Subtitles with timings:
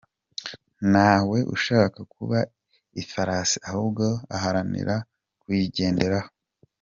[0.91, 2.37] Ntawe ushaka kuba
[3.01, 4.95] ifarasi ahubwo aharanira
[5.41, 6.29] kuyigenderaho